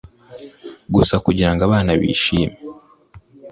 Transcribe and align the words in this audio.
gusa 0.93 1.15
kugirango 1.25 1.61
abana 1.67 1.91
bishime 1.99 2.57